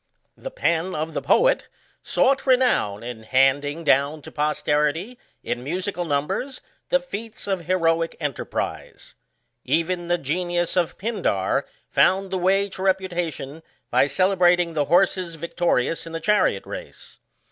The 0.35 0.49
pen 0.49 0.95
of 0.95 1.13
the 1.13 1.21
poet 1.21 1.67
sought 2.01 2.47
renown 2.47 3.03
in 3.03 3.21
handing 3.21 3.83
down 3.83 4.23
to 4.23 4.31
posterity, 4.31 5.19
in 5.43 5.63
musical 5.63 6.05
numbers, 6.05 6.59
the 6.89 6.99
feats 6.99 7.45
of 7.45 7.67
heroic 7.67 8.17
enterprise. 8.19 9.13
Even 9.63 10.07
the 10.07 10.17
genius 10.17 10.75
of 10.75 10.97
Pindar 10.97 11.65
found 11.87 12.31
the 12.31 12.39
way 12.39 12.67
to 12.69 12.81
reputation 12.81 13.61
by 13.91 14.07
celebrating 14.07 14.73
the 14.73 14.85
horses 14.85 15.35
vic 15.35 15.55
torious 15.55 16.07
in 16.07 16.13
the 16.13 16.19
chariot 16.19 16.65
race. 16.65 17.19